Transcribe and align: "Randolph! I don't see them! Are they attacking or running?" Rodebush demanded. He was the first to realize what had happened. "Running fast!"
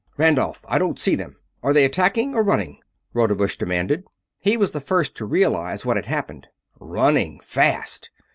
"Randolph! 0.17 0.65
I 0.67 0.79
don't 0.79 0.97
see 0.97 1.13
them! 1.13 1.35
Are 1.61 1.73
they 1.73 1.85
attacking 1.85 2.33
or 2.33 2.41
running?" 2.41 2.79
Rodebush 3.13 3.57
demanded. 3.59 4.03
He 4.41 4.57
was 4.57 4.71
the 4.71 4.81
first 4.81 5.15
to 5.17 5.25
realize 5.27 5.85
what 5.85 5.95
had 5.95 6.07
happened. 6.07 6.47
"Running 6.79 7.39
fast!" 7.41 8.09